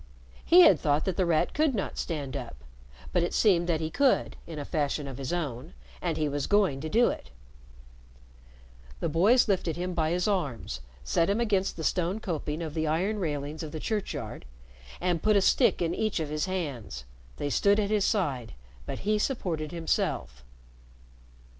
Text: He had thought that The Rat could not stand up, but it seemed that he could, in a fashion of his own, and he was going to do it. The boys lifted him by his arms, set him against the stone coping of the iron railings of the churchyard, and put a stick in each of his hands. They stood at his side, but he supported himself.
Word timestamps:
He 0.43 0.61
had 0.61 0.79
thought 0.79 1.05
that 1.05 1.15
The 1.15 1.27
Rat 1.27 1.53
could 1.53 1.75
not 1.75 1.99
stand 1.99 2.35
up, 2.35 2.63
but 3.13 3.21
it 3.21 3.35
seemed 3.35 3.69
that 3.69 3.81
he 3.81 3.91
could, 3.91 4.35
in 4.47 4.57
a 4.57 4.65
fashion 4.65 5.07
of 5.07 5.19
his 5.19 5.31
own, 5.31 5.75
and 6.01 6.17
he 6.17 6.27
was 6.27 6.47
going 6.47 6.81
to 6.81 6.89
do 6.89 7.09
it. 7.09 7.29
The 8.99 9.09
boys 9.09 9.47
lifted 9.47 9.75
him 9.77 9.93
by 9.93 10.09
his 10.09 10.27
arms, 10.27 10.81
set 11.03 11.29
him 11.29 11.39
against 11.39 11.77
the 11.77 11.83
stone 11.83 12.19
coping 12.19 12.63
of 12.63 12.73
the 12.73 12.87
iron 12.87 13.19
railings 13.19 13.61
of 13.61 13.71
the 13.71 13.79
churchyard, 13.79 14.45
and 14.99 15.21
put 15.21 15.37
a 15.37 15.39
stick 15.41 15.83
in 15.83 15.93
each 15.93 16.19
of 16.19 16.29
his 16.31 16.47
hands. 16.47 17.03
They 17.37 17.51
stood 17.51 17.79
at 17.79 17.91
his 17.91 18.03
side, 18.03 18.55
but 18.87 19.01
he 19.05 19.19
supported 19.19 19.71
himself. 19.71 20.43